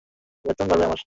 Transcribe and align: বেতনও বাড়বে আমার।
বেতনও 0.45 0.67
বাড়বে 0.69 0.85
আমার। 0.85 0.99